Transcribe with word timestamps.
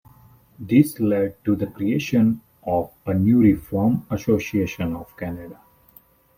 This 0.57 0.99
led 0.99 1.35
to 1.45 1.55
the 1.55 1.67
creation 1.67 2.41
of 2.63 2.91
a 3.05 3.13
new 3.13 3.37
"Reform 3.39 4.07
Association 4.09 4.95
of 4.95 5.15
Canada". 5.15 5.61